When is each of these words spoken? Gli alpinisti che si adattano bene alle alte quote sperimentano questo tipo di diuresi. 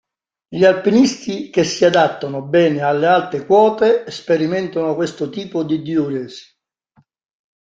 Gli 0.49 0.65
alpinisti 0.65 1.51
che 1.51 1.63
si 1.63 1.85
adattano 1.85 2.41
bene 2.41 2.81
alle 2.81 3.05
alte 3.05 3.45
quote 3.45 4.09
sperimentano 4.09 4.95
questo 4.95 5.29
tipo 5.29 5.61
di 5.63 5.79
diuresi. 5.83 6.51